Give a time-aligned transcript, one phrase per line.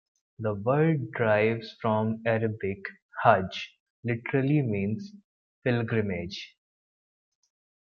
[0.39, 2.79] The word derives from the Arabic
[3.23, 3.69] "Hajj"
[4.03, 4.99] literally meaning
[5.63, 6.57] 'pilgrimage'.